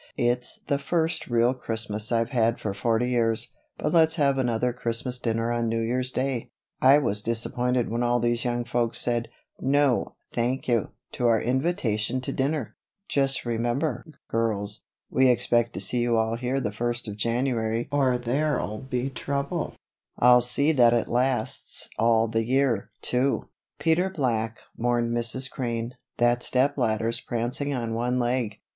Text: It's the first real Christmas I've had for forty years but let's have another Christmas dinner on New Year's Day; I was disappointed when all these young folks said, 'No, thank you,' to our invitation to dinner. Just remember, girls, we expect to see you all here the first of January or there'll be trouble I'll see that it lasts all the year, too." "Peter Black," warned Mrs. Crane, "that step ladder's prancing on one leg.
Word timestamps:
It's 0.17 0.61
the 0.65 0.79
first 0.79 1.27
real 1.27 1.53
Christmas 1.53 2.11
I've 2.11 2.31
had 2.31 2.59
for 2.59 2.73
forty 2.73 3.09
years 3.11 3.51
but 3.77 3.93
let's 3.93 4.15
have 4.15 4.39
another 4.39 4.73
Christmas 4.73 5.19
dinner 5.19 5.51
on 5.51 5.69
New 5.69 5.79
Year's 5.79 6.11
Day; 6.11 6.49
I 6.81 6.97
was 6.97 7.21
disappointed 7.21 7.87
when 7.87 8.01
all 8.01 8.19
these 8.19 8.43
young 8.43 8.63
folks 8.65 8.99
said, 8.99 9.27
'No, 9.59 10.15
thank 10.31 10.67
you,' 10.67 10.89
to 11.11 11.27
our 11.27 11.39
invitation 11.39 12.19
to 12.21 12.33
dinner. 12.33 12.75
Just 13.09 13.45
remember, 13.45 14.03
girls, 14.27 14.85
we 15.11 15.29
expect 15.29 15.73
to 15.73 15.79
see 15.79 15.99
you 16.01 16.17
all 16.17 16.35
here 16.35 16.59
the 16.59 16.71
first 16.71 17.07
of 17.07 17.15
January 17.15 17.87
or 17.91 18.17
there'll 18.17 18.79
be 18.79 19.11
trouble 19.11 19.75
I'll 20.17 20.41
see 20.41 20.71
that 20.71 20.93
it 20.93 21.09
lasts 21.09 21.91
all 21.99 22.27
the 22.27 22.43
year, 22.43 22.89
too." 23.03 23.49
"Peter 23.77 24.09
Black," 24.09 24.61
warned 24.75 25.15
Mrs. 25.15 25.47
Crane, 25.51 25.93
"that 26.17 26.41
step 26.41 26.75
ladder's 26.75 27.21
prancing 27.21 27.71
on 27.71 27.93
one 27.93 28.17
leg. 28.17 28.57